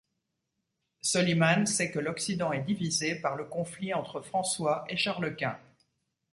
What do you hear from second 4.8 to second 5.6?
et Charles Quint.